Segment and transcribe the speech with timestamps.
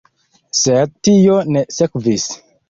[0.59, 2.27] Sed tio ne sekvis.